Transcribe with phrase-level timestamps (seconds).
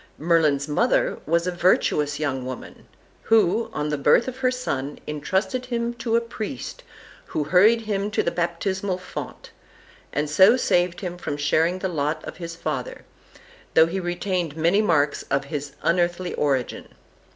[0.17, 2.87] Merlin's mother was a virtuous young woman,
[3.21, 6.81] who, on the birth of her son, intrusted him to a priest,
[7.27, 9.51] who hurried him to the baptismal fount,
[10.11, 13.05] and so saved him from sharing the lot of his father,
[13.75, 16.95] though he retained many marks of his unearthly origin.